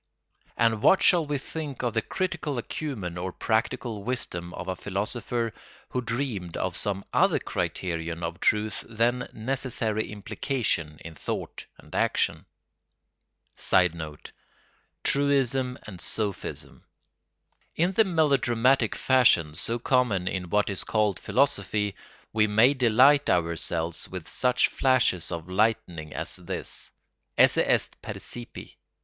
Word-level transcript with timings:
And 0.57 0.81
what 0.81 1.03
shall 1.03 1.27
we 1.27 1.37
think 1.37 1.83
of 1.83 1.93
the 1.93 2.01
critical 2.01 2.57
acumen 2.57 3.19
or 3.19 3.31
practical 3.31 4.03
wisdom 4.03 4.51
of 4.55 4.67
a 4.67 4.75
philosopher 4.75 5.53
who 5.89 6.01
dreamed 6.01 6.57
of 6.57 6.75
some 6.75 7.03
other 7.13 7.37
criterion 7.37 8.23
of 8.23 8.39
truth 8.39 8.83
than 8.89 9.27
necessary 9.31 10.11
implication 10.11 10.97
in 11.05 11.13
thought 11.13 11.67
and 11.77 11.93
action? 11.93 12.47
[Sidenote: 13.55 14.31
Truism 15.03 15.77
and 15.85 16.01
sophism.] 16.01 16.83
In 17.75 17.91
the 17.91 18.03
melodramatic 18.03 18.95
fashion 18.95 19.53
so 19.53 19.77
common 19.77 20.27
in 20.27 20.49
what 20.49 20.71
is 20.71 20.83
called 20.83 21.19
philosophy 21.19 21.93
we 22.33 22.47
may 22.47 22.73
delight 22.73 23.29
ourselves 23.29 24.09
with 24.09 24.27
such 24.27 24.67
flashes 24.67 25.31
of 25.31 25.47
lightning 25.47 26.11
as 26.11 26.37
this: 26.37 26.89
esse 27.37 27.59
est 27.59 28.01
percipi. 28.01 28.77